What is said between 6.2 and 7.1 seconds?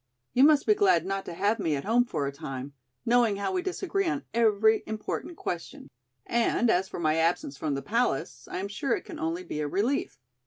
And, as for